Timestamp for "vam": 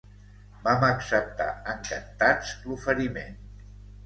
0.67-0.85